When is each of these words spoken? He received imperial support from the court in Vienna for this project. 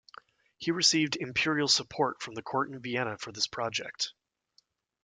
He 0.57 0.71
received 0.71 1.15
imperial 1.15 1.67
support 1.67 2.23
from 2.23 2.33
the 2.33 2.41
court 2.41 2.71
in 2.71 2.81
Vienna 2.81 3.19
for 3.19 3.31
this 3.31 3.45
project. 3.45 4.13